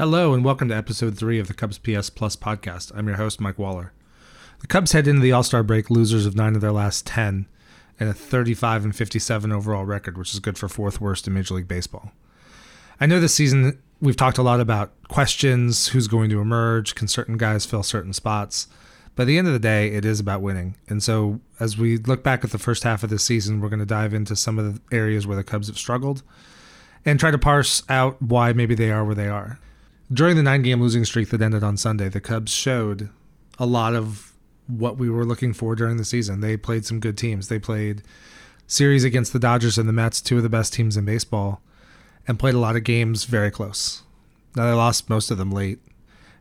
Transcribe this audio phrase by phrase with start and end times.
[0.00, 2.90] Hello, and welcome to episode three of the Cubs PS Plus podcast.
[2.96, 3.92] I'm your host, Mike Waller.
[4.60, 7.44] The Cubs head into the All Star break losers of nine of their last 10
[8.00, 11.52] and a 35 and 57 overall record, which is good for fourth worst in Major
[11.52, 12.12] League Baseball.
[12.98, 17.06] I know this season we've talked a lot about questions who's going to emerge, can
[17.06, 18.68] certain guys fill certain spots.
[19.16, 20.76] But the end of the day, it is about winning.
[20.88, 23.80] And so as we look back at the first half of the season, we're going
[23.80, 26.22] to dive into some of the areas where the Cubs have struggled
[27.04, 29.58] and try to parse out why maybe they are where they are.
[30.12, 33.10] During the nine game losing streak that ended on Sunday, the Cubs showed
[33.58, 34.32] a lot of
[34.66, 36.40] what we were looking for during the season.
[36.40, 37.48] They played some good teams.
[37.48, 38.02] They played
[38.66, 41.60] series against the Dodgers and the Mets, two of the best teams in baseball,
[42.26, 44.02] and played a lot of games very close.
[44.56, 45.78] Now they lost most of them late,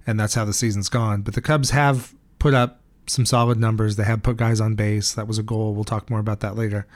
[0.07, 1.21] and that's how the season's gone.
[1.21, 3.97] But the Cubs have put up some solid numbers.
[3.97, 5.13] They have put guys on base.
[5.13, 5.75] That was a goal.
[5.75, 6.87] We'll talk more about that later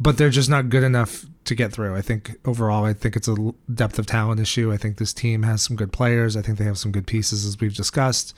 [0.00, 1.96] but they're just not good enough to get through.
[1.96, 4.72] I think overall, I think it's a depth of talent issue.
[4.72, 6.36] I think this team has some good players.
[6.36, 8.36] I think they have some good pieces, as we've discussed,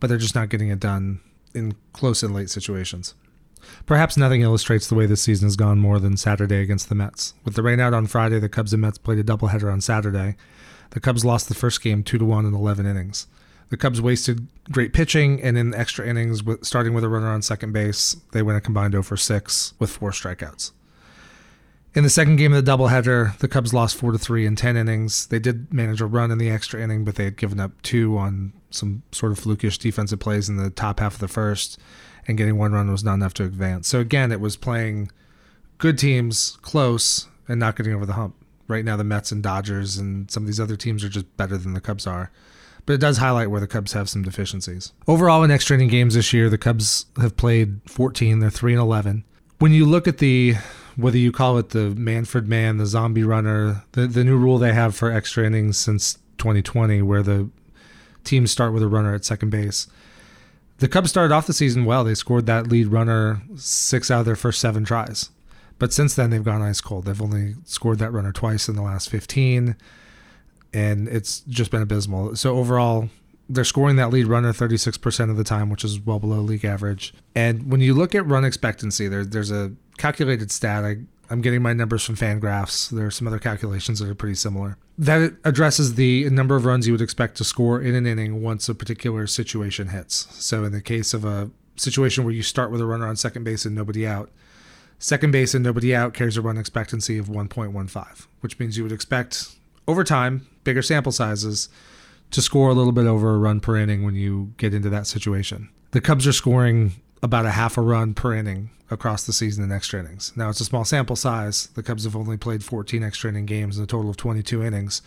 [0.00, 1.20] but they're just not getting it done
[1.54, 3.14] in close and late situations.
[3.86, 7.34] Perhaps nothing illustrates the way this season has gone more than Saturday against the Mets.
[7.44, 10.36] With the rain out on Friday, the Cubs and Mets played a doubleheader on Saturday.
[10.90, 13.26] The Cubs lost the first game 2 to 1 in 11 innings.
[13.70, 17.72] The Cubs wasted great pitching, and in extra innings, starting with a runner on second
[17.72, 20.72] base, they went a combined 0 for 6 with four strikeouts.
[21.94, 24.78] In the second game of the doubleheader, the Cubs lost four to three in ten
[24.78, 25.26] innings.
[25.26, 28.16] They did manage a run in the extra inning, but they had given up two
[28.16, 31.78] on some sort of flukish defensive plays in the top half of the first,
[32.26, 33.88] and getting one run was not enough to advance.
[33.88, 35.10] So again, it was playing
[35.76, 38.36] good teams close and not getting over the hump.
[38.68, 41.58] Right now, the Mets and Dodgers and some of these other teams are just better
[41.58, 42.30] than the Cubs are.
[42.86, 44.92] But it does highlight where the Cubs have some deficiencies.
[45.06, 48.38] Overall, in extra inning games this year, the Cubs have played 14.
[48.38, 49.24] They're 3 and 11.
[49.58, 50.54] When you look at the
[50.96, 54.72] whether you call it the Manfred Man, the zombie runner, the, the new rule they
[54.72, 57.48] have for extra innings since 2020, where the
[58.24, 59.86] teams start with a runner at second base.
[60.78, 62.04] The Cubs started off the season well.
[62.04, 65.30] They scored that lead runner six out of their first seven tries.
[65.78, 67.04] But since then, they've gone ice cold.
[67.04, 69.76] They've only scored that runner twice in the last 15,
[70.72, 72.36] and it's just been abysmal.
[72.36, 73.08] So, overall,
[73.52, 77.12] they're scoring that lead runner 36% of the time, which is well below league average.
[77.34, 80.84] And when you look at run expectancy, there, there's a calculated stat.
[80.84, 80.96] I,
[81.28, 82.88] I'm getting my numbers from Fangraphs.
[82.88, 84.78] There are some other calculations that are pretty similar.
[84.96, 88.68] That addresses the number of runs you would expect to score in an inning once
[88.68, 90.26] a particular situation hits.
[90.42, 93.44] So, in the case of a situation where you start with a runner on second
[93.44, 94.30] base and nobody out,
[94.98, 98.92] second base and nobody out carries a run expectancy of 1.15, which means you would
[98.92, 101.68] expect over time, bigger sample sizes,
[102.32, 105.06] to score a little bit over a run per inning when you get into that
[105.06, 105.68] situation.
[105.92, 109.70] The Cubs are scoring about a half a run per inning across the season in
[109.70, 110.32] extra innings.
[110.34, 111.68] Now it's a small sample size.
[111.68, 115.02] The Cubs have only played 14 extra inning games in a total of 22 innings.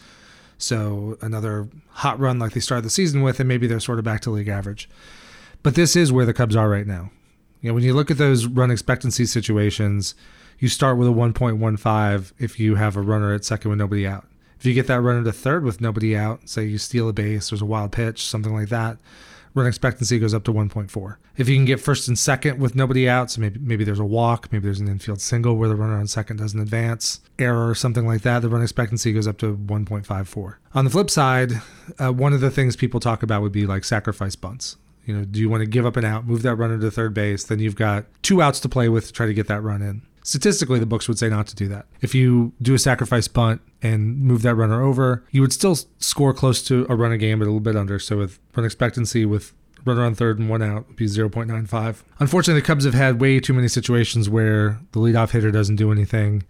[0.57, 4.05] So another hot run like they started the season with, and maybe they're sort of
[4.05, 4.89] back to league average.
[5.63, 7.11] But this is where the Cubs are right now.
[7.61, 10.15] You know, when you look at those run expectancy situations,
[10.59, 14.25] you start with a 1.15 if you have a runner at second with nobody out.
[14.59, 17.49] If you get that runner to third with nobody out, say you steal a base,
[17.49, 18.97] there's a wild pitch, something like that,
[19.53, 21.15] run expectancy goes up to 1.4.
[21.37, 24.05] If you can get first and second with nobody out, so maybe maybe there's a
[24.05, 27.75] walk, maybe there's an infield single where the runner on second doesn't advance, error or
[27.75, 30.55] something like that, the run expectancy goes up to 1.54.
[30.73, 31.53] On the flip side,
[31.99, 34.77] uh, one of the things people talk about would be like sacrifice bunts.
[35.05, 37.13] You know, do you want to give up an out, move that runner to third
[37.13, 39.81] base, then you've got two outs to play with to try to get that run
[39.81, 40.01] in.
[40.25, 41.85] Statistically, the books would say not to do that.
[42.01, 46.33] If you do a sacrifice bunt and move that runner over, you would still score
[46.33, 47.99] close to a run a game, but a little bit under.
[47.99, 49.53] So with run expectancy with
[49.85, 52.01] runner on third and one out would be 0.95.
[52.17, 55.91] Unfortunately, the Cubs have had way too many situations where the leadoff hitter doesn't do
[55.91, 56.41] anything,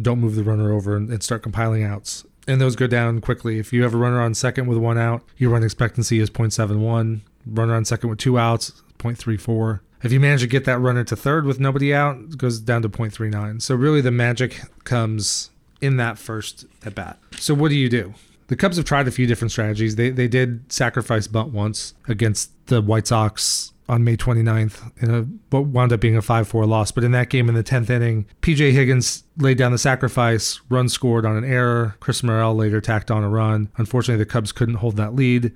[0.00, 2.24] don't move the runner over, and start compiling outs.
[2.48, 3.58] And those go down quickly.
[3.58, 7.20] If you have a runner on second with one out, your run expectancy is 0.71.
[7.44, 9.80] Runner on second with two outs, 0.34.
[10.02, 12.82] If you manage to get that runner to third with nobody out, it goes down
[12.82, 13.62] to 0.39.
[13.62, 15.50] So really the magic comes
[15.80, 17.18] in that first at bat.
[17.36, 18.14] So what do you do?
[18.48, 19.96] The Cubs have tried a few different strategies.
[19.96, 25.22] They they did sacrifice bunt once against the White Sox on May 29th in a
[25.50, 26.92] what wound up being a 5-4 loss.
[26.92, 30.88] But in that game in the 10th inning, PJ Higgins laid down the sacrifice, run
[30.88, 31.96] scored on an error.
[32.00, 33.70] Chris Morel later tacked on a run.
[33.76, 35.52] Unfortunately, the Cubs couldn't hold that lead.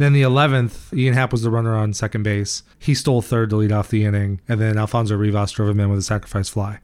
[0.00, 2.62] Then the 11th, Ian Happ was the runner on second base.
[2.78, 5.90] He stole third to lead off the inning, and then Alfonso Rivas drove him in
[5.90, 6.78] with a sacrifice fly.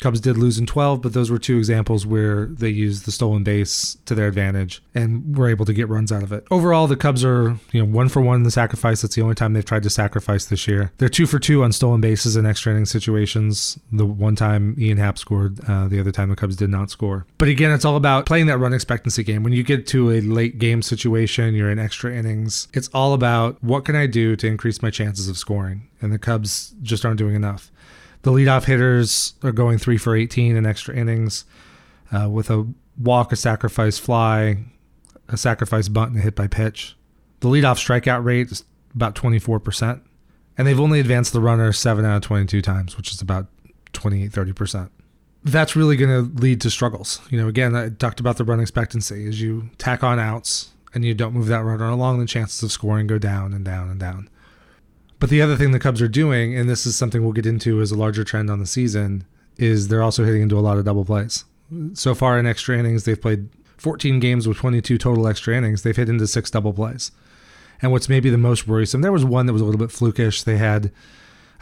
[0.00, 3.42] Cubs did lose in 12, but those were two examples where they used the stolen
[3.42, 6.46] base to their advantage and were able to get runs out of it.
[6.50, 9.02] Overall, the Cubs are, you know, one for one in the sacrifice.
[9.02, 10.92] That's the only time they've tried to sacrifice this year.
[10.98, 13.78] They're two for two on stolen bases in extra inning situations.
[13.92, 17.26] The one time Ian Happ scored, uh, the other time the Cubs did not score.
[17.38, 19.42] But again, it's all about playing that run expectancy game.
[19.42, 22.68] When you get to a late game situation, you're in extra innings.
[22.74, 26.18] It's all about what can I do to increase my chances of scoring, and the
[26.18, 27.70] Cubs just aren't doing enough.
[28.24, 31.44] The leadoff hitters are going three for 18 in extra innings
[32.10, 32.66] uh, with a
[32.98, 34.64] walk, a sacrifice fly,
[35.28, 36.96] a sacrifice bunt, and a hit by pitch.
[37.40, 40.00] The leadoff strikeout rate is about 24%.
[40.56, 43.48] And they've only advanced the runner 7 out of 22 times, which is about
[43.92, 44.88] 28, 30%.
[45.42, 47.20] That's really going to lead to struggles.
[47.28, 49.28] You know, again, I talked about the run expectancy.
[49.28, 52.72] As you tack on outs and you don't move that runner along, the chances of
[52.72, 54.30] scoring go down and down and down.
[55.24, 57.80] But the other thing the Cubs are doing, and this is something we'll get into
[57.80, 59.24] as a larger trend on the season,
[59.56, 61.46] is they're also hitting into a lot of double plays.
[61.94, 63.48] So far in extra innings, they've played
[63.78, 65.80] 14 games with 22 total extra innings.
[65.80, 67.10] They've hit into six double plays.
[67.80, 70.44] And what's maybe the most worrisome, there was one that was a little bit flukish.
[70.44, 70.92] They had,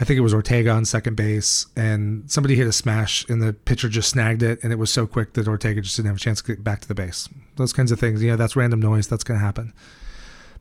[0.01, 3.53] I think it was Ortega on second base, and somebody hit a smash, and the
[3.53, 6.19] pitcher just snagged it, and it was so quick that Ortega just didn't have a
[6.19, 7.29] chance to get back to the base.
[7.55, 9.07] Those kinds of things, you know, that's random noise.
[9.07, 9.73] That's going to happen.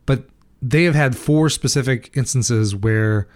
[0.06, 0.25] But
[0.62, 3.28] they have had four specific instances where,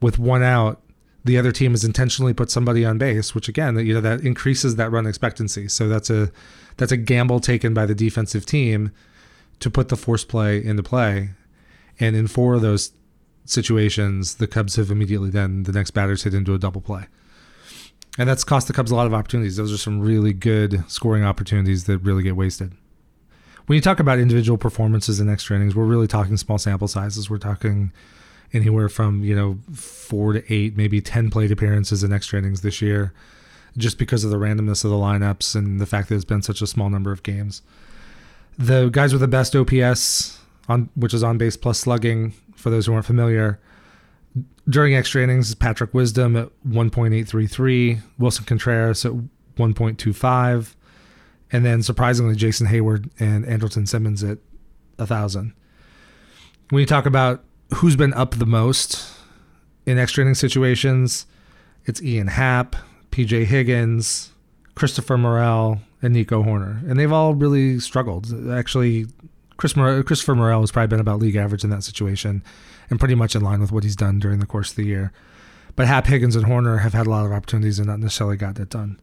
[0.00, 0.80] with one out,
[1.24, 4.76] the other team has intentionally put somebody on base, which again, you know, that increases
[4.76, 5.68] that run expectancy.
[5.68, 6.30] So that's a
[6.76, 8.92] that's a gamble taken by the defensive team
[9.60, 11.30] to put the force play into play.
[11.98, 12.92] And in four of those
[13.44, 17.06] situations, the Cubs have immediately then the next batters hit into a double play.
[18.16, 19.56] And that's cost the Cubs a lot of opportunities.
[19.56, 22.72] Those are some really good scoring opportunities that really get wasted
[23.68, 27.28] when you talk about individual performances in extra innings, we're really talking small sample sizes.
[27.28, 27.92] We're talking
[28.54, 32.80] anywhere from you know four to eight, maybe ten plate appearances in extra innings this
[32.80, 33.12] year,
[33.76, 36.62] just because of the randomness of the lineups and the fact that it's been such
[36.62, 37.60] a small number of games.
[38.56, 42.86] The guys with the best OPS on which is on base plus slugging, for those
[42.86, 43.60] who aren't familiar,
[44.66, 49.12] during extra innings, Patrick Wisdom at 1.833, Willson Contreras at
[49.58, 50.74] 1.25
[51.52, 54.38] and then surprisingly Jason Heyward and Andrelton Simmons at
[54.98, 55.54] a thousand.
[56.70, 57.44] When you talk about
[57.76, 59.10] who's been up the most
[59.86, 61.26] in extra inning situations,
[61.86, 62.76] it's Ian Happ,
[63.10, 64.32] PJ Higgins,
[64.74, 68.32] Christopher Morel, and Nico Hoerner, and they've all really struggled.
[68.50, 69.06] Actually,
[69.56, 72.44] Chris Christopher Morel has probably been about league average in that situation,
[72.90, 75.12] and pretty much in line with what he's done during the course of the year.
[75.74, 78.58] But Happ, Higgins, and Hoerner have had a lot of opportunities and not necessarily got
[78.58, 79.00] it done.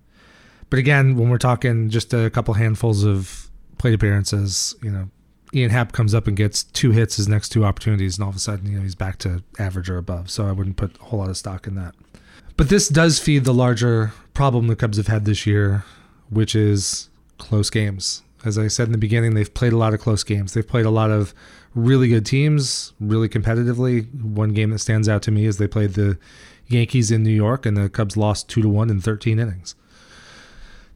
[0.69, 5.09] But again, when we're talking just a couple handfuls of plate appearances, you know,
[5.53, 8.35] Ian Happ comes up and gets two hits his next two opportunities, and all of
[8.35, 10.29] a sudden, you know, he's back to average or above.
[10.29, 11.95] So I wouldn't put a whole lot of stock in that.
[12.57, 15.85] But this does feed the larger problem the Cubs have had this year,
[16.29, 18.23] which is close games.
[18.44, 20.53] As I said in the beginning, they've played a lot of close games.
[20.53, 21.33] They've played a lot of
[21.73, 24.13] really good teams, really competitively.
[24.21, 26.17] One game that stands out to me is they played the
[26.67, 29.75] Yankees in New York, and the Cubs lost two to one in 13 innings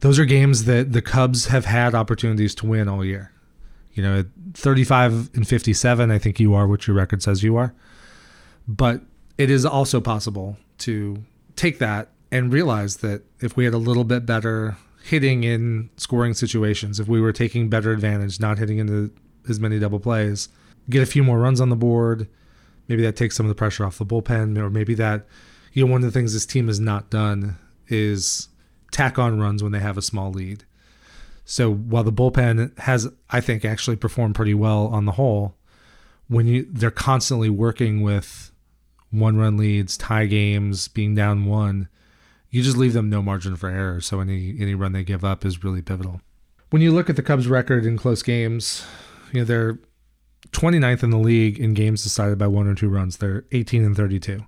[0.00, 3.32] those are games that the Cubs have had opportunities to win all year.
[3.92, 4.24] You know,
[4.54, 7.74] 35 and 57, I think you are what your record says you are.
[8.66, 9.02] But
[9.36, 11.22] it is also possible to
[11.56, 16.34] take that and realize that if we had a little bit better hitting in scoring
[16.34, 19.12] situations, if we were taking better advantage, not hitting into
[19.48, 20.48] as many double plays,
[20.88, 22.28] get a few more runs on the board,
[22.88, 25.26] maybe that takes some of the pressure off the bullpen, or maybe that,
[25.72, 27.56] you know, one of the things this team has not done
[27.88, 28.48] is
[28.90, 30.64] tack on runs when they have a small lead.
[31.44, 35.56] So while the bullpen has, I think, actually performed pretty well on the whole,
[36.28, 38.52] when you they're constantly working with
[39.10, 41.88] one run leads, tie games, being down one,
[42.50, 44.00] you just leave them no margin for error.
[44.00, 46.20] So any any run they give up is really pivotal.
[46.70, 48.86] When you look at the Cubs' record in close games,
[49.32, 49.78] you know they're
[50.52, 53.16] 29th in the league in games decided by one or two runs.
[53.16, 54.44] They're 18 and 32.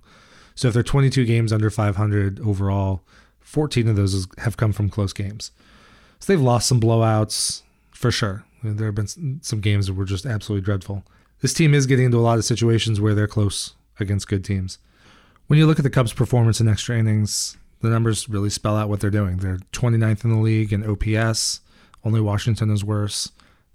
[0.55, 3.05] So if they're 22 games under 500 overall,
[3.43, 5.51] 14 of those have come from close games.
[6.19, 8.43] So they've lost some blowouts for sure.
[8.63, 11.03] There have been some games that were just absolutely dreadful.
[11.41, 14.77] This team is getting into a lot of situations where they're close against good teams.
[15.47, 18.87] When you look at the Cubs' performance in extra innings, the numbers really spell out
[18.87, 19.37] what they're doing.
[19.37, 21.59] They're 29th in the league in OPS.
[22.05, 23.31] Only Washington is worse.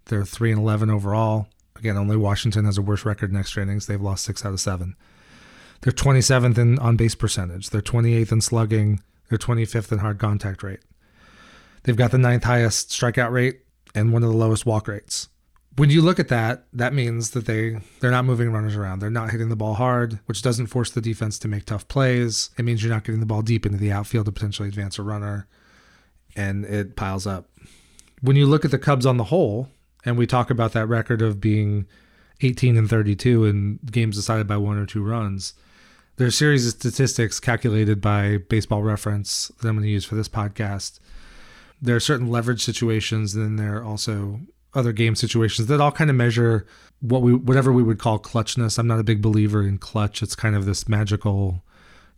[0.07, 1.49] They're 3 and 11 overall.
[1.77, 3.87] Again, only Washington has a worse record in extra innings.
[3.87, 4.97] They've lost 6 out of 7.
[5.83, 7.69] They're 27th in on base percentage.
[7.69, 9.03] They're 28th in slugging.
[9.29, 10.81] They're 25th in hard contact rate.
[11.83, 13.61] They've got the ninth highest strikeout rate
[13.95, 15.29] and one of the lowest walk rates.
[15.77, 18.99] When you look at that, that means that they they're not moving runners around.
[18.99, 22.51] They're not hitting the ball hard, which doesn't force the defense to make tough plays.
[22.59, 25.03] It means you're not getting the ball deep into the outfield to potentially advance a
[25.03, 25.47] runner.
[26.37, 27.49] and it piles up.
[28.21, 29.69] When you look at the Cubs on the whole,
[30.05, 31.87] and we talk about that record of being
[32.41, 35.55] 18 and 32 in games decided by one or two runs,
[36.19, 40.17] there's a series of statistics calculated by Baseball Reference that I'm going to use for
[40.17, 40.99] this podcast.
[41.81, 44.41] There are certain leverage situations, and then there are also
[44.75, 46.67] other game situations that all kind of measure
[47.01, 48.79] what we whatever we would call clutchness.
[48.79, 50.21] I'm not a big believer in clutch.
[50.21, 51.63] It's kind of this magical,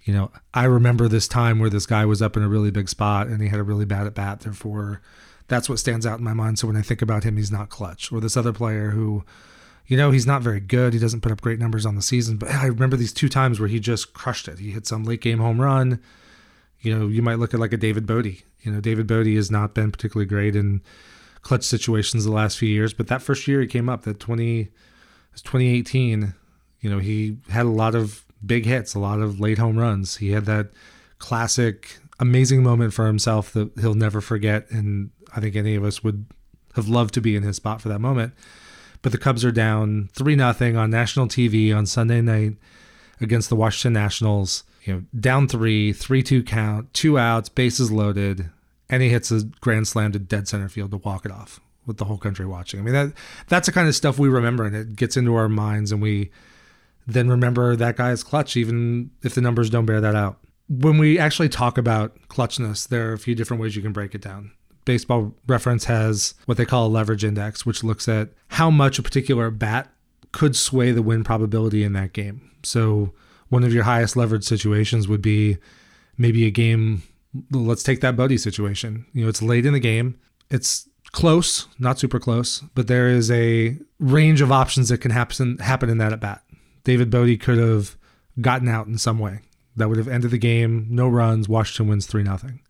[0.02, 2.88] you know, I remember this time where this guy was up in a really big
[2.88, 5.02] spot and he had a really bad at bat, therefore
[5.46, 6.58] that's what stands out in my mind.
[6.58, 8.10] So when I think about him, he's not clutch.
[8.10, 9.24] Or this other player who
[9.90, 10.92] you know, he's not very good.
[10.92, 13.58] He doesn't put up great numbers on the season, but I remember these two times
[13.58, 14.60] where he just crushed it.
[14.60, 16.00] He hit some late game home run.
[16.80, 18.40] You know, you might look at like a David Bote.
[18.60, 20.80] You know, David Bote has not been particularly great in
[21.42, 24.68] clutch situations the last few years, but that first year he came up, that 20
[25.32, 26.34] was 2018,
[26.80, 30.18] you know, he had a lot of big hits, a lot of late home runs.
[30.18, 30.68] He had that
[31.18, 36.04] classic amazing moment for himself that he'll never forget and I think any of us
[36.04, 36.26] would
[36.76, 38.34] have loved to be in his spot for that moment
[39.02, 42.56] but the Cubs are down 3 nothing on national TV on Sunday night
[43.20, 44.64] against the Washington Nationals.
[44.84, 48.50] You know, down 3, 3-2 count, two outs, bases loaded,
[48.88, 51.98] and he hits a grand slam to dead center field to walk it off with
[51.98, 52.80] the whole country watching.
[52.80, 53.12] I mean that
[53.48, 56.30] that's the kind of stuff we remember and it gets into our minds and we
[57.06, 60.38] then remember that guy is clutch even if the numbers don't bear that out.
[60.68, 64.14] When we actually talk about clutchness, there are a few different ways you can break
[64.14, 64.52] it down
[64.84, 69.02] baseball reference has what they call a leverage index, which looks at how much a
[69.02, 69.92] particular bat
[70.32, 72.50] could sway the win probability in that game.
[72.62, 73.12] So
[73.48, 75.58] one of your highest leverage situations would be
[76.16, 77.02] maybe a game.
[77.50, 79.06] Let's take that Bote situation.
[79.12, 80.18] You know, it's late in the game.
[80.50, 85.58] It's close, not super close, but there is a range of options that can happen
[85.58, 86.42] happen in that at bat.
[86.84, 87.96] David Bote could have
[88.40, 89.40] gotten out in some way.
[89.76, 92.60] That would have ended the game, no runs, Washington wins 3 nothing.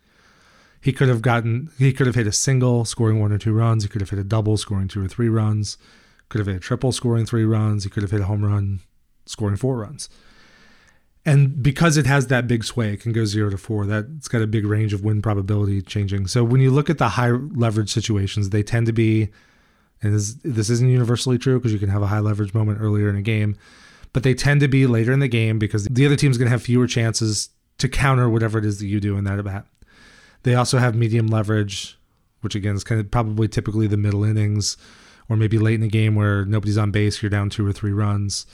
[0.80, 3.82] He could have gotten, he could have hit a single, scoring one or two runs.
[3.82, 5.76] He could have hit a double, scoring two or three runs.
[6.30, 7.84] Could have hit a triple, scoring three runs.
[7.84, 8.80] He could have hit a home run,
[9.26, 10.08] scoring four runs.
[11.26, 13.84] And because it has that big sway, it can go zero to four.
[13.84, 16.28] That's got a big range of win probability changing.
[16.28, 19.28] So when you look at the high leverage situations, they tend to be,
[20.02, 23.10] and this, this isn't universally true because you can have a high leverage moment earlier
[23.10, 23.56] in a game,
[24.14, 26.52] but they tend to be later in the game because the other team's going to
[26.52, 29.66] have fewer chances to counter whatever it is that you do in that at bat.
[30.42, 31.98] They also have medium leverage,
[32.40, 34.76] which again is kind of probably typically the middle innings
[35.28, 37.92] or maybe late in the game where nobody's on base, you're down two or three
[37.92, 38.46] runs.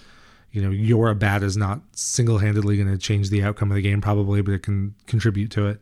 [0.52, 3.82] You know, your bat is not single handedly going to change the outcome of the
[3.82, 5.80] game, probably, but it can contribute to it.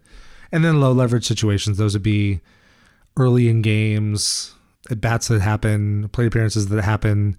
[0.52, 2.40] And then low leverage situations, those would be
[3.16, 4.54] early in games,
[4.90, 7.36] at bats that happen, plate appearances that happen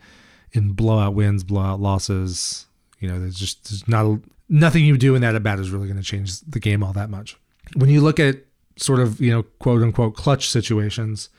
[0.51, 2.65] in blowout wins, blowout losses.
[2.99, 4.19] You know, there's just there's not
[4.49, 6.93] nothing you do in that at bat is really going to change the game all
[6.93, 7.37] that much.
[7.75, 8.37] When you look at
[8.77, 11.29] sort of, you know, quote unquote clutch situations,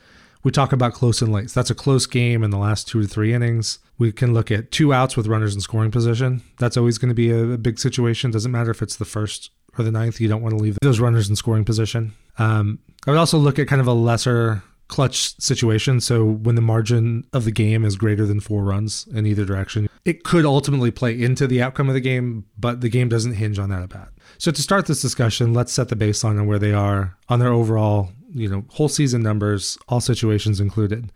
[0.43, 1.49] we talk about close and late.
[1.49, 3.79] That's a close game in the last two to three innings.
[3.97, 6.41] We can look at two outs with runners in scoring position.
[6.59, 8.31] That's always going to be a, a big situation.
[8.31, 10.21] Doesn't matter if it's the first or the ninth.
[10.21, 12.13] You don't want to leave those runners in scoring position.
[12.37, 15.99] Um, I would also look at kind of a lesser clutch situation.
[15.99, 19.89] So when the margin of the game is greater than four runs in either direction,
[20.05, 23.59] it could ultimately play into the outcome of the game, but the game doesn't hinge
[23.59, 24.09] on that at bat.
[24.37, 27.51] So to start this discussion, let's set the baseline on where they are on their
[27.51, 31.11] overall, you know, whole season numbers, all situations included.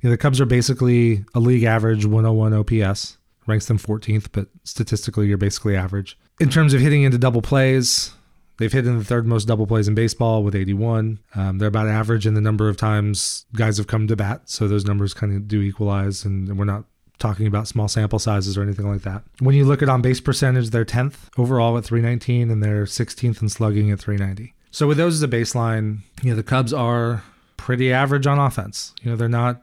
[0.00, 4.48] You know, the Cubs are basically a league average 101 OPS, ranks them 14th, but
[4.64, 6.18] statistically you're basically average.
[6.40, 8.12] In terms of hitting into double plays,
[8.56, 11.18] They've hit in the third most double plays in baseball with 81.
[11.34, 14.42] Um, they're about average in the number of times guys have come to bat.
[14.48, 16.84] So those numbers kind of do equalize, and we're not
[17.18, 19.22] talking about small sample sizes or anything like that.
[19.40, 23.42] When you look at on base percentage, they're 10th overall at 319, and they're 16th
[23.42, 24.54] in slugging at 390.
[24.70, 27.22] So with those as a baseline, you know the Cubs are
[27.56, 28.92] pretty average on offense.
[29.02, 29.62] You know they're not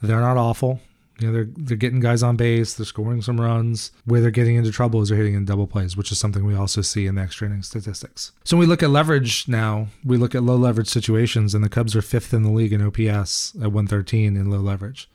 [0.00, 0.80] they're not awful.
[1.20, 3.92] You know, they're they're getting guys on base, they're scoring some runs.
[4.04, 6.54] Where they're getting into trouble is they're hitting in double plays, which is something we
[6.54, 8.32] also see in the extra inning statistics.
[8.44, 11.68] So when we look at leverage now, we look at low leverage situations, and the
[11.68, 15.08] Cubs are fifth in the league in OPS at 113 in low leverage.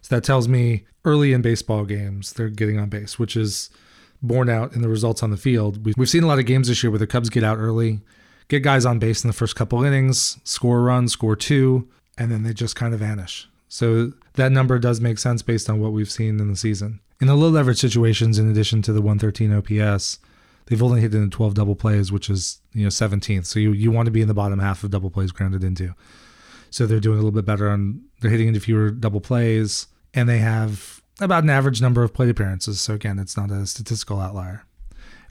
[0.00, 3.70] So that tells me early in baseball games they're getting on base, which is
[4.22, 5.96] borne out in the results on the field.
[5.96, 8.00] We've seen a lot of games this year where the Cubs get out early,
[8.48, 12.30] get guys on base in the first couple innings, score a run, score two, and
[12.30, 13.48] then they just kind of vanish.
[13.72, 17.00] So that number does make sense based on what we've seen in the season.
[17.22, 20.18] In the low leverage situations, in addition to the 113 OPS,
[20.66, 23.46] they've only hit in 12 double plays, which is you know 17th.
[23.46, 25.94] So you, you want to be in the bottom half of double plays grounded into.
[26.68, 30.28] So they're doing a little bit better on they're hitting into fewer double plays, and
[30.28, 32.78] they have about an average number of plate appearances.
[32.78, 34.66] So again, it's not a statistical outlier.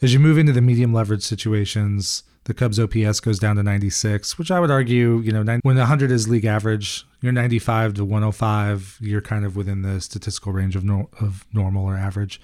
[0.01, 4.39] As you move into the medium leverage situations, The Cubs OPS goes down to 96,
[4.39, 8.98] which I would argue, you know, when 100 is league average, you're 95 to 105,
[9.00, 12.41] you're kind of within the statistical range of, of normal or average.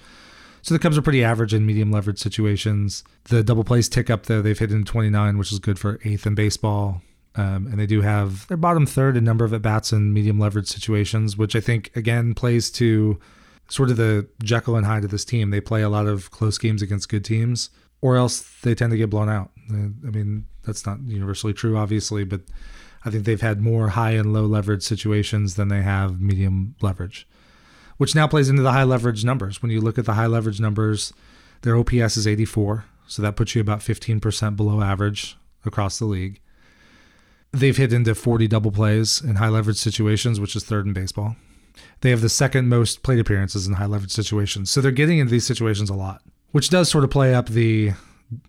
[0.62, 3.02] So the Cubs are pretty average in medium leverage situations.
[3.24, 6.26] The double plays tick up though; they've hit in 29, which is good for eighth
[6.26, 7.02] in baseball.
[7.34, 10.40] Um, and they do have their bottom third in number of at bats in medium
[10.40, 13.18] leverage situations, which I think again plays to
[13.68, 15.50] sort of the Jekyll and Hyde of this team.
[15.50, 18.96] They play a lot of close games against good teams, or else they tend to
[18.96, 19.50] get blown out.
[19.70, 22.42] I mean, that's not universally true, obviously, but
[23.04, 27.28] I think they've had more high and low leverage situations than they have medium leverage,
[27.96, 29.62] which now plays into the high leverage numbers.
[29.62, 31.12] When you look at the high leverage numbers,
[31.62, 36.40] their OPS is 84, so that puts you about 15% below average across the league.
[37.52, 41.36] They've hit into 40 double plays in high leverage situations, which is third in baseball.
[42.00, 44.70] They have the second most plate appearances in high leverage situations.
[44.70, 47.92] So they're getting into these situations a lot, which does sort of play up the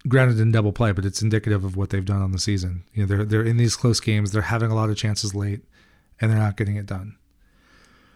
[0.08, 2.84] grounded in double play, but it's indicative of what they've done on the season.
[2.94, 5.62] You know, they're they're in these close games, they're having a lot of chances late,
[6.20, 7.16] and they're not getting it done.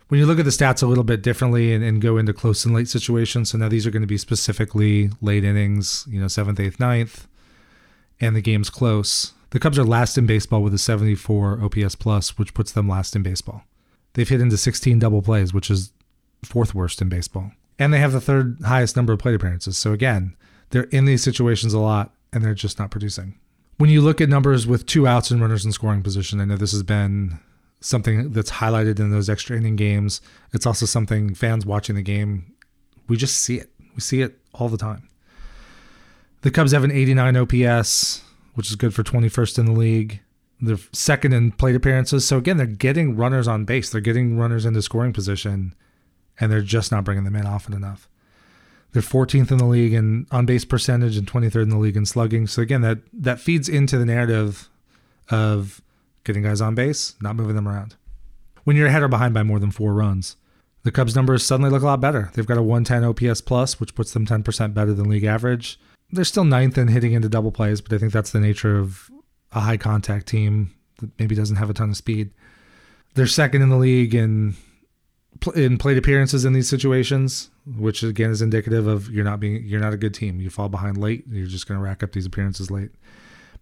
[0.10, 2.66] When you look at the stats a little bit differently and, and go into close
[2.66, 6.28] and late situations, so now these are going to be specifically late innings, you know,
[6.28, 7.28] seventh, eighth, ninth,
[8.20, 9.34] and the game's close.
[9.52, 13.16] The Cubs are last in baseball with a 74 OPS plus, which puts them last
[13.16, 13.64] in baseball.
[14.14, 15.92] They've hit into 16 double plays, which is
[16.44, 17.52] fourth worst in baseball.
[17.80, 19.78] And they have the third highest number of plate appearances.
[19.78, 20.36] So again,
[20.74, 23.38] they're in these situations a lot and they're just not producing.
[23.78, 26.58] When you look at numbers with two outs and runners in scoring position, I know
[26.58, 27.38] this has been
[27.80, 30.20] something that's highlighted in those extra inning games.
[30.52, 32.54] It's also something fans watching the game,
[33.08, 33.70] we just see it.
[33.94, 35.08] We see it all the time.
[36.42, 38.24] The Cubs have an 89 OPS,
[38.56, 40.22] which is good for 21st in the league.
[40.60, 42.26] They're second in plate appearances.
[42.26, 43.92] So again, they're getting runners on base.
[43.92, 45.76] They're getting runners into scoring position,
[46.40, 48.10] and they're just not bringing them in often enough.
[48.94, 52.06] They're 14th in the league in on base percentage and 23rd in the league in
[52.06, 52.48] slugging.
[52.48, 54.70] So again, that that feeds into the narrative
[55.30, 55.82] of
[56.24, 57.96] getting guys on base, not moving them around.
[58.64, 60.38] When you're ahead or behind by more than four runs,
[60.84, 62.30] the Cubs' numbers suddenly look a lot better.
[62.34, 65.80] They've got a 110 OPS plus, which puts them 10% better than league average.
[66.12, 69.10] They're still ninth in hitting into double plays, but I think that's the nature of
[69.52, 72.32] a high contact team that maybe doesn't have a ton of speed.
[73.16, 74.56] They're second in the league in
[75.56, 79.80] in plate appearances in these situations, which again is indicative of you're not being you're
[79.80, 80.40] not a good team.
[80.40, 82.92] You fall behind late, you're just going to rack up these appearances late.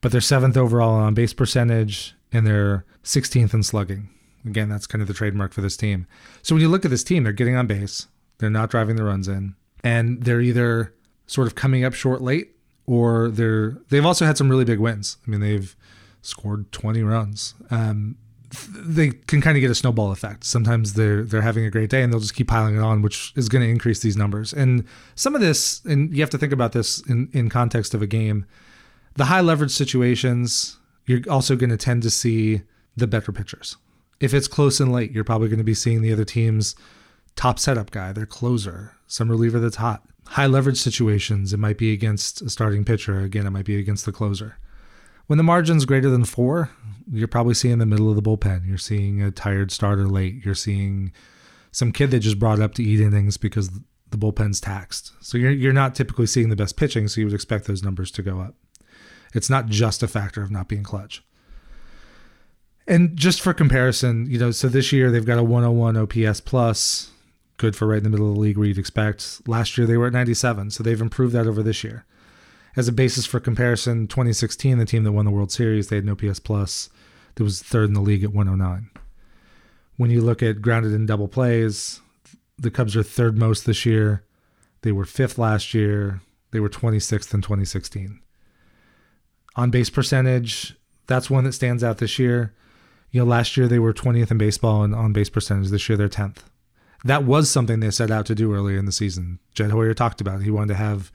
[0.01, 4.09] But they're seventh overall on base percentage, and they're 16th in slugging.
[4.45, 6.07] Again, that's kind of the trademark for this team.
[6.41, 8.07] So when you look at this team, they're getting on base,
[8.39, 10.95] they're not driving the runs in, and they're either
[11.27, 12.55] sort of coming up short late
[12.87, 15.17] or they're they've also had some really big wins.
[15.25, 15.75] I mean, they've
[16.21, 17.55] scored 20 runs.
[17.69, 18.17] Um,
[18.73, 20.43] they can kind of get a snowball effect.
[20.43, 23.33] Sometimes they're they're having a great day and they'll just keep piling it on, which
[23.35, 24.53] is going to increase these numbers.
[24.53, 24.85] And
[25.15, 28.07] some of this, and you have to think about this in in context of a
[28.07, 28.45] game.
[29.15, 32.61] The high leverage situations, you're also going to tend to see
[32.95, 33.77] the better pitchers.
[34.19, 36.75] If it's close and late, you're probably going to be seeing the other team's
[37.35, 40.03] top setup guy, their closer, some reliever that's hot.
[40.27, 43.19] High leverage situations, it might be against a starting pitcher.
[43.19, 44.57] Again, it might be against the closer.
[45.31, 46.71] When the margin's greater than four,
[47.09, 48.67] you're probably seeing the middle of the bullpen.
[48.67, 50.43] You're seeing a tired starter late.
[50.43, 51.13] You're seeing
[51.71, 55.13] some kid that just brought up to eat innings because the bullpen's taxed.
[55.21, 58.11] So you're you're not typically seeing the best pitching, so you would expect those numbers
[58.11, 58.55] to go up.
[59.33, 61.23] It's not just a factor of not being clutch.
[62.85, 67.11] And just for comparison, you know, so this year they've got a 101 OPS plus,
[67.55, 69.47] good for right in the middle of the league where you'd expect.
[69.47, 72.05] Last year they were at 97, so they've improved that over this year
[72.75, 76.05] as a basis for comparison, 2016, the team that won the World Series, they had
[76.05, 76.89] no PS plus.
[77.35, 78.89] That was third in the league at 109.
[79.97, 82.01] When you look at grounded in double plays,
[82.57, 84.23] the Cubs are third most this year.
[84.81, 86.21] They were fifth last year.
[86.51, 88.19] They were 26th in 2016.
[89.55, 90.75] On base percentage,
[91.07, 92.53] that's one that stands out this year.
[93.11, 95.69] You know, last year they were 20th in baseball and on base percentage.
[95.69, 96.37] This year they're 10th.
[97.03, 99.39] That was something they set out to do earlier in the season.
[99.53, 100.41] Jed Hoyer talked about.
[100.41, 100.43] It.
[100.43, 101.11] He wanted to have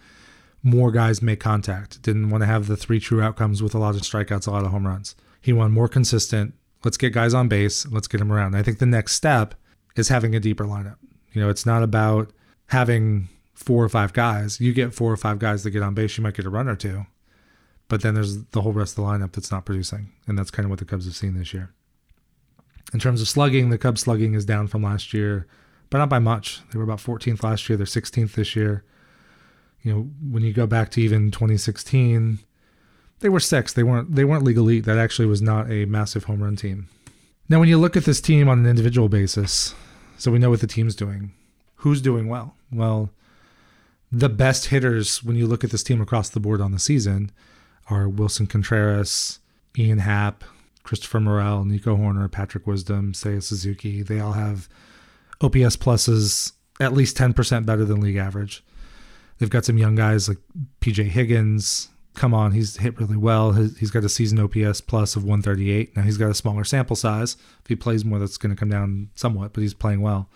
[0.66, 2.02] more guys make contact.
[2.02, 4.64] Didn't want to have the three true outcomes with a lot of strikeouts, a lot
[4.64, 5.14] of home runs.
[5.40, 6.54] He wanted more consistent.
[6.84, 7.86] Let's get guys on base.
[7.86, 8.48] Let's get them around.
[8.48, 9.54] And I think the next step
[9.94, 10.96] is having a deeper lineup.
[11.32, 12.32] You know, it's not about
[12.66, 14.60] having four or five guys.
[14.60, 16.68] You get four or five guys that get on base, you might get a run
[16.68, 17.06] or two.
[17.86, 20.10] But then there's the whole rest of the lineup that's not producing.
[20.26, 21.72] And that's kind of what the Cubs have seen this year.
[22.92, 25.46] In terms of slugging, the Cubs slugging is down from last year,
[25.90, 26.60] but not by much.
[26.72, 27.76] They were about 14th last year.
[27.76, 28.82] They're 16th this year
[29.82, 32.38] you know, when you go back to even 2016,
[33.20, 33.72] they were six.
[33.72, 34.84] They weren't they weren't league elite.
[34.84, 36.88] That actually was not a massive home run team.
[37.48, 39.74] Now, when you look at this team on an individual basis,
[40.18, 41.32] so we know what the team's doing.
[41.76, 42.56] Who's doing well?
[42.72, 43.10] Well,
[44.10, 47.30] the best hitters when you look at this team across the board on the season
[47.88, 49.38] are Willson Contreras,
[49.78, 50.42] Ian Happ,
[50.82, 54.02] Christopher Morel, Nico Hoerner, Patrick Wisdom, Seiya Suzuki.
[54.02, 54.68] They all have
[55.40, 58.64] OPS pluses at least 10% better than league average.
[59.38, 60.38] They've got some young guys like
[60.80, 61.88] PJ Higgins.
[62.14, 63.52] Come on, he's hit really well.
[63.52, 65.94] He's got a season OPS plus of 138.
[65.96, 67.36] Now he's got a smaller sample size.
[67.60, 70.28] If he plays more, that's going to come down somewhat, but he's playing well.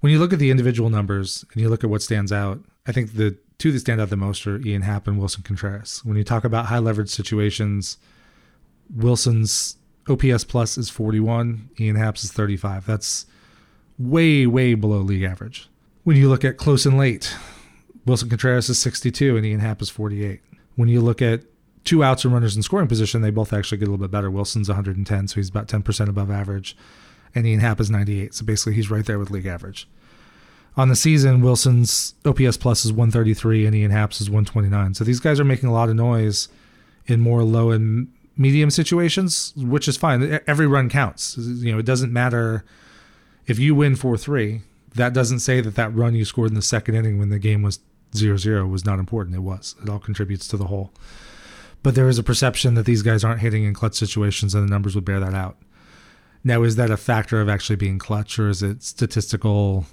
[0.00, 2.92] When you look at the individual numbers and you look at what stands out, I
[2.92, 6.04] think the two that stand out the most are Ian Happ and Willson Contreras.
[6.04, 7.98] When you talk about high leverage situations,
[8.94, 9.76] Willson's
[10.08, 12.86] OPS plus is 41, Ian Happ's is 35.
[12.86, 13.26] That's
[13.98, 15.68] way, way below league average.
[16.04, 17.36] When you look at close and late,
[18.08, 20.40] Willson Contreras is 62 and Ian Happ is 48.
[20.76, 21.42] When you look at
[21.84, 24.30] two outs and runners in scoring position, they both actually get a little bit better.
[24.30, 26.76] Willson's 110, so he's about 10% above average,
[27.34, 28.34] and Ian Happ is 98.
[28.34, 29.88] So basically, he's right there with league average.
[30.76, 34.94] On the season, Willson's OPS plus is 133 and Ian Happ's is 129.
[34.94, 36.48] So these guys are making a lot of noise
[37.06, 40.40] in more low and medium situations, which is fine.
[40.46, 41.36] Every run counts.
[41.36, 42.64] You know, it doesn't matter
[43.46, 44.62] if you win 4 3,
[44.94, 47.62] that doesn't say that that run you scored in the second inning when the game
[47.62, 47.80] was
[48.14, 49.36] 0 0 was not important.
[49.36, 49.74] It was.
[49.82, 50.92] It all contributes to the whole.
[51.82, 54.70] But there is a perception that these guys aren't hitting in clutch situations, and the
[54.70, 55.56] numbers would bear that out.
[56.42, 59.86] Now, is that a factor of actually being clutch, or is it statistical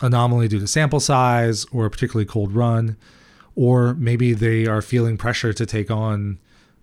[0.00, 2.96] anomaly due to sample size or a particularly cold run?
[3.54, 6.38] Or maybe they are feeling pressure to take on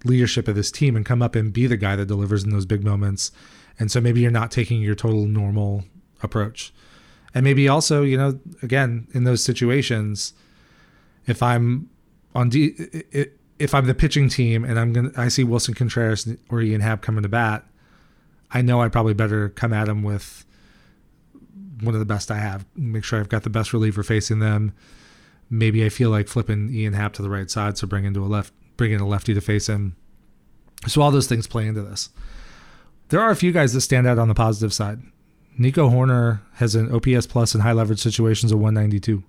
[0.06, 2.66] leadership of this team and come up and be the guy that delivers in those
[2.66, 3.32] big moments.
[3.78, 5.86] And so maybe you're not taking your total normal
[6.22, 6.74] approach.
[7.34, 10.34] And maybe also, you know, again, in those situations,
[11.28, 11.90] if I'm
[12.36, 12.76] on D,
[13.60, 17.02] if I'm the pitching team and I'm gonna, I see Willson Contreras or Ian Happ
[17.02, 17.66] coming to bat,
[18.52, 20.46] I know I probably better come at him with
[21.82, 22.66] one of the best I have.
[22.76, 24.74] Make sure I've got the best reliever facing them.
[25.50, 28.28] Maybe I feel like flipping Ian Happ to the right side, so bringing to a
[28.28, 29.96] left, bringing a lefty to face him.
[30.88, 32.10] So all those things play into this.
[33.10, 35.02] There are a few guys that stand out on the positive side.
[35.58, 39.24] Nico Hoerner has an OPS plus in high leverage situations of 192.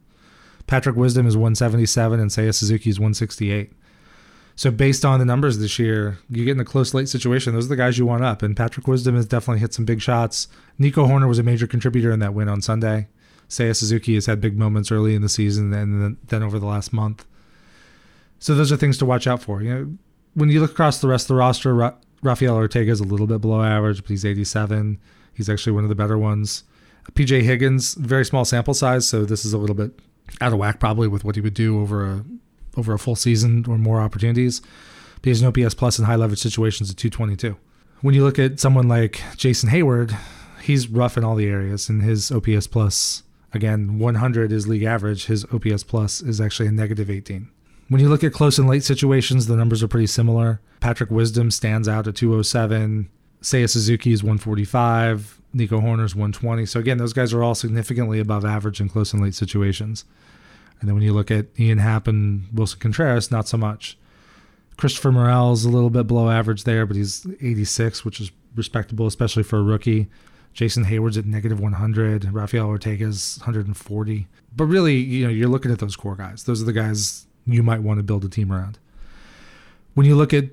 [0.70, 3.72] Patrick Wisdom is 177 and Seiya Suzuki is 168.
[4.54, 7.54] So based on the numbers this year, you get in a close late situation.
[7.54, 8.40] Those are the guys you want up.
[8.40, 10.46] And Patrick Wisdom has definitely hit some big shots.
[10.78, 13.09] Nico Hoerner was a major contributor in that win on Sunday.
[13.48, 16.92] Seiya Suzuki has had big moments early in the season and then over the last
[16.92, 17.24] month.
[18.38, 19.62] So those are things to watch out for.
[19.62, 19.92] You know,
[20.35, 23.26] when you look across the rest of the roster, Ra- Rafael Ortega is a little
[23.26, 25.00] bit below average, but he's 87.
[25.35, 26.62] He's actually one of the better ones.
[27.14, 29.98] PJ Higgins, very small sample size, so this is a little bit
[30.40, 32.25] out of whack probably with what he would do over a
[32.77, 34.61] over a full season or more opportunities.
[35.16, 37.57] But he has an OPS plus in high leverage situations at 222.
[38.01, 40.16] When you look at someone like Jason Heyward,
[40.62, 45.27] he's rough in all the areas, and his OPS plus, again, 100 is league average.
[45.27, 47.51] His OPS plus is actually a negative 18.
[47.88, 50.61] When you look at close and late situations, the numbers are pretty similar.
[50.79, 53.11] Patrick Wisdom stands out at 207.
[53.43, 55.39] Seiya Suzuki is 145.
[55.52, 56.66] Nico Hoerner's 120.
[56.66, 60.04] So again, those guys are all significantly above average in close and late situations.
[60.80, 63.98] And then when you look at Ian Happ and Willson Contreras, not so much.
[64.76, 69.42] Christopher Morel's a little bit below average there, but he's 86, which is respectable, especially
[69.42, 70.08] for a rookie.
[70.54, 72.32] Jason Heyward's at negative 100.
[72.32, 74.26] Rafael Ortega's 140.
[74.56, 76.44] But really, you know, you're looking at those core guys.
[76.44, 78.78] Those are the guys you might want to build a team around.
[79.94, 80.46] When you look at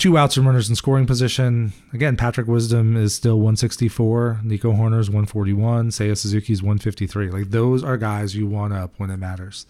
[0.00, 4.40] two outs and runners in scoring position, again, Patrick Wisdom is still 164.
[4.42, 5.90] Nico Hoerner's 141.
[5.90, 7.30] Seiya Suzuki's 153.
[7.30, 9.66] Like those are guys you want up when it matters.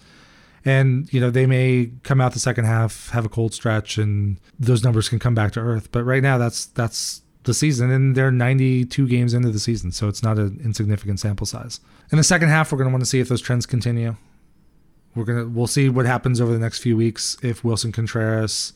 [0.64, 4.38] And, you know, they may come out the second half, have a cold stretch, and
[4.58, 5.90] those numbers can come back to earth.
[5.90, 10.06] But right now, that's that's the season, and they're 92 games into the season, so
[10.06, 11.80] it's not an insignificant sample size.
[12.12, 14.16] In the second half, we're going to want to see if those trends continue.
[15.14, 18.74] We're gonna we'll see what happens over the next few weeks if Willson Contreras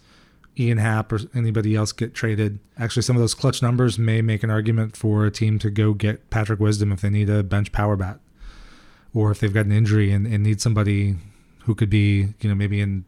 [0.59, 2.61] Ian Happ or anybody else get traded.
[2.79, 5.95] Actually, some of those clutch numbers may make an argument for a team to go
[5.95, 8.21] get Patrick Wisdom if they need a bench power bat,
[9.13, 11.17] or if they've got an injury and, and need somebody
[11.65, 13.05] who could be, you know, maybe in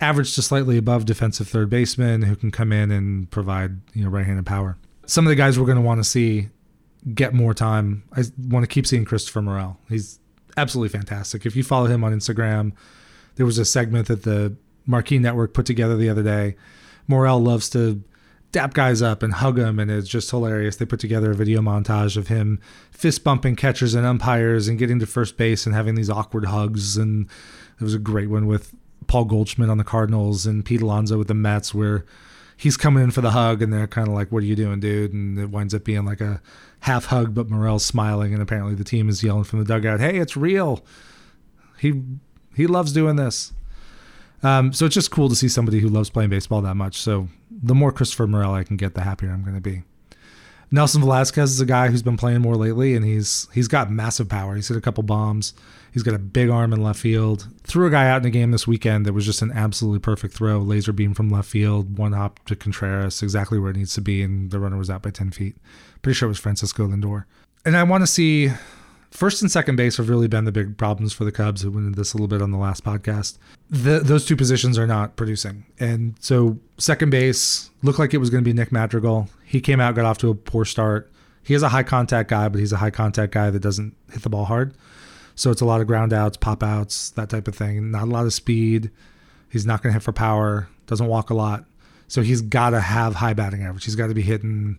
[0.00, 4.10] average to slightly above defensive third baseman who can come in and provide, you know,
[4.10, 4.76] right-handed power.
[5.06, 6.48] Some of the guys we're going to want to see
[7.14, 8.04] get more time.
[8.12, 9.78] I want to keep seeing Christopher Morel.
[9.88, 10.20] He's
[10.56, 11.46] absolutely fantastic.
[11.46, 12.72] If you follow him on Instagram,
[13.36, 14.54] there was a segment that the
[14.88, 16.56] Marquee Network put together the other day.
[17.06, 18.02] Morel loves to
[18.50, 20.76] dap guys up and hug them, and it's just hilarious.
[20.76, 22.58] They put together a video montage of him
[22.90, 26.96] fist bumping catchers and umpires and getting to first base and having these awkward hugs.
[26.96, 27.26] And
[27.78, 28.74] there was a great one with
[29.06, 32.06] Paul Goldschmidt on the Cardinals and Pete Alonso with the Mets, where
[32.56, 34.80] he's coming in for the hug, and they're kind of like, "What are you doing,
[34.80, 36.40] dude?" And it winds up being like a
[36.80, 40.16] half hug, but Morel's smiling, and apparently the team is yelling from the dugout, "Hey,
[40.16, 40.82] it's real."
[41.78, 42.02] He
[42.54, 43.52] he loves doing this.
[44.42, 47.00] Um, so it's just cool to see somebody who loves playing baseball that much.
[47.00, 49.82] So the more Christopher Morel I can get, the happier I'm going to be.
[50.70, 54.28] Nelson Velazquez is a guy who's been playing more lately, and he's he's got massive
[54.28, 54.54] power.
[54.54, 55.54] He's hit a couple bombs.
[55.92, 57.48] He's got a big arm in left field.
[57.62, 60.34] Threw a guy out in a game this weekend that was just an absolutely perfect
[60.34, 64.02] throw, laser beam from left field, one hop to Contreras, exactly where it needs to
[64.02, 65.56] be, and the runner was out by ten feet.
[66.02, 67.24] Pretty sure it was Francisco Lindor.
[67.64, 68.50] And I want to see
[69.10, 71.64] First and second base have really been the big problems for the Cubs.
[71.64, 73.38] I went into this a little bit on the last podcast.
[73.70, 75.64] The, those two positions are not producing.
[75.80, 79.28] And so second base looked like it was going to be Nick Madrigal.
[79.44, 81.10] He came out, got off to a poor start.
[81.42, 84.22] He is a high contact guy, but he's a high contact guy that doesn't hit
[84.22, 84.74] the ball hard.
[85.34, 87.90] So it's a lot of ground outs, pop outs, that type of thing.
[87.90, 88.90] Not a lot of speed.
[89.48, 91.64] He's not going to hit for power, doesn't walk a lot.
[92.08, 93.84] So he's got to have high batting average.
[93.84, 94.78] He's got to be hitting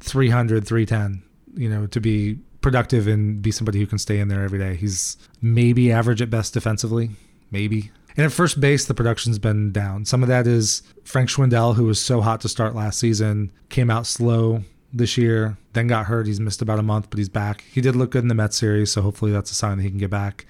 [0.00, 1.22] 300, 310,
[1.54, 4.74] you know, to be productive and be somebody who can stay in there every day.
[4.74, 7.10] He's maybe average at best defensively,
[7.52, 7.92] maybe.
[8.16, 10.04] And at first base, the production's been down.
[10.04, 13.88] Some of that is Frank Schwindel, who was so hot to start last season, came
[13.88, 16.26] out slow this year, then got hurt.
[16.26, 17.62] He's missed about a month, but he's back.
[17.70, 19.88] He did look good in the Mets series, so hopefully that's a sign that he
[19.90, 20.44] can get back.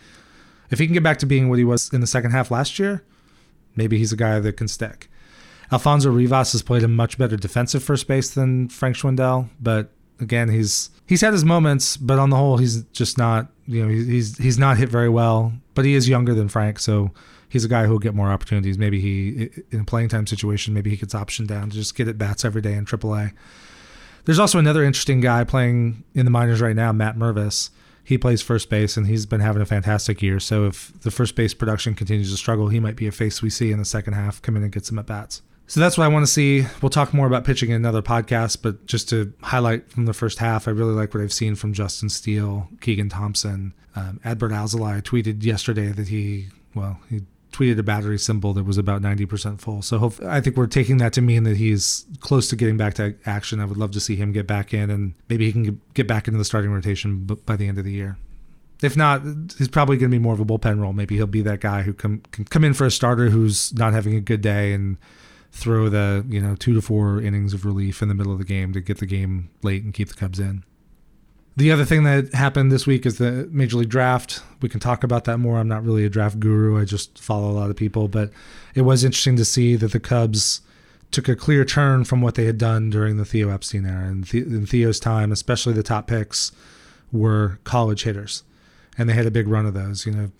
[0.70, 2.78] If he can get back to being what he was in the second half last
[2.78, 3.04] year,
[3.74, 5.10] maybe he's a guy that can stick.
[5.70, 10.48] Alfonso Rivas has played a much better defensive first base than Frank Schwindel, but again,
[10.48, 14.38] he's he's had his moments, but on the whole, he's just not you know he's
[14.38, 15.52] he's not hit very well.
[15.74, 17.12] But he is younger than Frank, so
[17.48, 18.78] he's a guy who'll get more opportunities.
[18.78, 22.08] Maybe he in a playing time situation, maybe he gets optioned down to just get
[22.08, 23.32] at bats every day in AAA.
[24.24, 27.70] There's also another interesting guy playing in the minors right now, Matt Mervis.
[28.02, 30.38] He plays first base and he's been having a fantastic year.
[30.40, 33.50] So if the first base production continues to struggle, he might be a face we
[33.50, 35.42] see in the second half come in and get some at bats.
[35.68, 36.64] So that's what I want to see.
[36.80, 40.38] We'll talk more about pitching in another podcast, but just to highlight from the first
[40.38, 43.74] half, I really like what I've seen from Justin Steele, Keegan Thompson.
[43.96, 48.78] Um, Adbert Alzolay tweeted yesterday that he, well, he tweeted a battery symbol that was
[48.78, 49.82] about 90% full.
[49.82, 52.94] So hope, I think we're taking that to mean that he's close to getting back
[52.94, 53.58] to action.
[53.58, 56.28] I would love to see him get back in and maybe he can get back
[56.28, 58.18] into the starting rotation by the end of the year.
[58.82, 59.22] If not,
[59.56, 60.92] he's probably going to be more of a bullpen role.
[60.92, 64.14] Maybe he'll be that guy who can come in for a starter who's not having
[64.14, 64.98] a good day and
[65.56, 68.44] throw the you know two to four innings of relief in the middle of the
[68.44, 70.64] game to get the game late and keep the Cubs in.
[71.56, 74.42] The other thing that happened this week is the Major League Draft.
[74.60, 75.58] We can talk about that more.
[75.58, 76.78] I'm not really a draft guru.
[76.78, 78.30] I just follow a lot of people, but
[78.74, 80.60] it was interesting to see that the Cubs
[81.10, 84.06] took a clear turn from what they had done during the Theo Epstein era.
[84.06, 86.52] And in Theo's time, especially the top picks
[87.10, 88.42] were college hitters,
[88.98, 90.04] and they had a big run of those.
[90.04, 90.32] You know,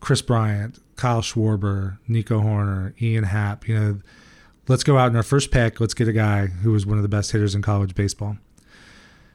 [0.00, 3.68] Kris Bryant, Kyle Schwarber, Nico Hoerner, Ian Happ.
[3.68, 3.98] You know
[4.68, 5.80] let's go out in our first pick.
[5.80, 8.38] Let's get a guy who was one of the best hitters in college baseball.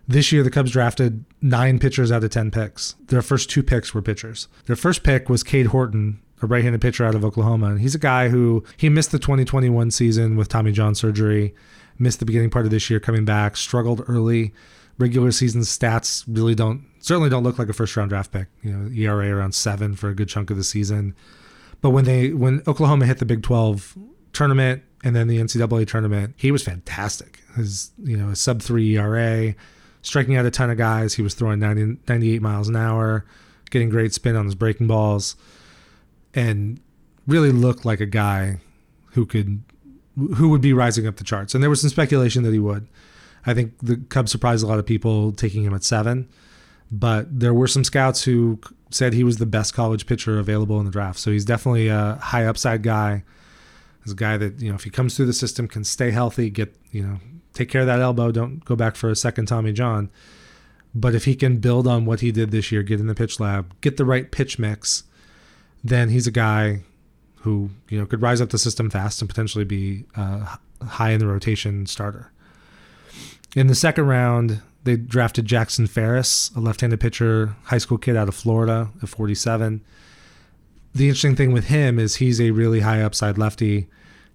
[0.08, 2.96] This year, the Cubs drafted nine pitchers out of 10 picks.
[3.08, 4.48] Their first two picks were pitchers.
[4.66, 7.68] Their first pick was Cade Horton, a right handed pitcher out of Oklahoma.
[7.68, 11.54] And he's a guy who he missed the 2021 season with Tommy John surgery,
[12.00, 14.54] missed the beginning part of this year coming back, struggled early.
[14.98, 18.48] Regular season stats really don't, certainly don't look like a first round draft pick.
[18.64, 21.16] You know, ERA around seven for a good chunk of the season.
[21.82, 23.98] But when they, when Oklahoma hit the Big 12
[24.32, 27.42] tournament, and then the NCAA tournament, he was fantastic.
[27.56, 29.56] His, you know, a sub three ERA,
[30.02, 31.14] striking out a ton of guys.
[31.14, 33.26] He was throwing 90, 98 miles an hour,
[33.70, 35.36] getting great spin on his breaking balls,
[36.34, 36.80] and
[37.28, 38.60] really looked like a guy
[39.12, 39.64] who could,
[40.36, 41.54] who would be rising up the charts.
[41.54, 42.88] And there was some speculation that he would.
[43.46, 46.28] I think the Cubs surprised a lot of people taking him at seven,
[46.92, 50.86] but there were some scouts who said he was the best college pitcher available in
[50.86, 51.20] the draft.
[51.20, 53.24] So he's definitely a high upside guy
[54.16, 57.04] Guy that, you know, if he comes through the system, can stay healthy, get, you
[57.04, 57.20] know,
[57.54, 60.10] take care of that elbow, don't go back for a second Tommy John.
[60.96, 63.40] But if he can build on what he did this year, get in the pitch
[63.40, 65.04] lab, get the right pitch mix,
[65.84, 66.82] then he's a guy
[67.42, 71.28] who, you know, could rise up the system fast and potentially be high in the
[71.28, 72.32] rotation starter.
[73.56, 78.28] In the second round, they drafted Jackson Ferris, a left-handed pitcher, high school kid out
[78.28, 79.84] of Florida at 47.
[80.96, 83.88] The interesting thing with him is he's a really high upside lefty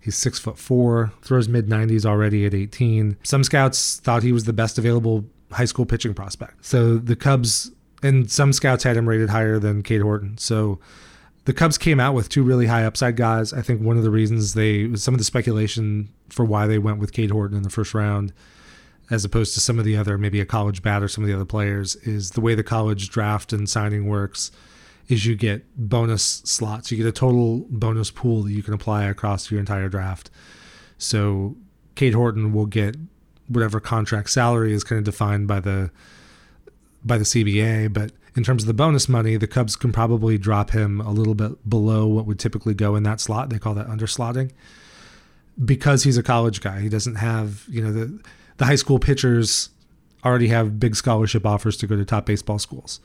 [0.02, 3.18] He's six foot four, throws mid 90s already at 18.
[3.22, 6.64] Some scouts thought he was the best available high school pitching prospect.
[6.64, 7.70] So the Cubs,
[8.02, 10.38] and some scouts had him rated higher than Cade Horton.
[10.38, 10.80] So
[11.44, 13.52] the Cubs came out with two really high upside guys.
[13.52, 16.98] I think one of the reasons they, some of the speculation for why they went
[16.98, 18.32] with Cade Horton in the first round,
[19.08, 21.34] as opposed to some of the other, maybe a college bat or some of the
[21.34, 24.50] other players, is the way the college draft and signing works
[25.12, 26.90] is you get bonus slots.
[26.90, 30.30] You get a total bonus pool that you can apply across your entire draft.
[30.96, 31.56] So
[31.96, 32.96] Cade Horton will get
[33.46, 35.90] whatever contract salary is kind of defined by the
[37.04, 40.70] by the CBA, but in terms of the bonus money, the Cubs can probably drop
[40.70, 43.50] him a little bit below what would typically go in that slot.
[43.50, 44.52] They call that underslotting
[45.62, 46.80] because he's a college guy.
[46.80, 48.22] He doesn't have, you know, the
[48.56, 49.68] the high school pitchers
[50.24, 53.00] already have big scholarship offers to go to top baseball schools.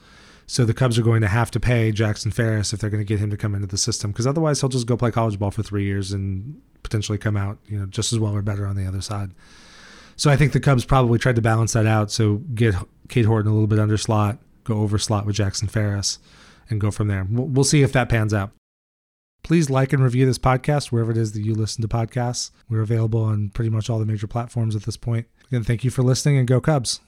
[0.49, 3.07] So the Cubs are going to have to pay Jackson Ferris if they're going to
[3.07, 5.51] get him to come into the system because otherwise he'll just go play college ball
[5.51, 8.77] for 3 years and potentially come out, you know, just as well or better on
[8.77, 9.31] the other side.
[10.15, 12.11] So I think the Cubs probably tried to balance that out.
[12.11, 12.75] So get
[13.09, 16.17] Cade Horton a little bit under slot, go over slot with Jackson Ferris,
[16.69, 17.27] and go from there.
[17.29, 18.51] We'll, we'll see if that pans out.
[19.43, 22.51] Please like and review this podcast wherever it is that you listen to podcasts.
[22.69, 25.27] We're available on pretty much all the major platforms at this point.
[25.47, 26.99] Again, thank you for listening and go Cubs.